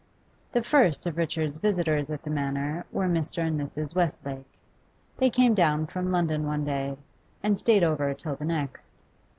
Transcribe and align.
The 0.51 0.63
first 0.63 1.05
of 1.05 1.15
Richard's 1.15 1.59
visitors 1.59 2.09
at 2.09 2.23
the 2.23 2.31
Manor 2.31 2.87
were 2.91 3.05
Mr. 3.07 3.45
and 3.45 3.61
Mrs. 3.61 3.93
Westlake. 3.93 4.51
They 5.19 5.29
came 5.29 5.53
down 5.53 5.85
from 5.85 6.11
London 6.11 6.47
one 6.47 6.65
day, 6.65 6.97
and 7.43 7.55
stayed 7.55 7.83
over 7.83 8.11
till 8.15 8.35
the 8.35 8.45
next. 8.45 9.03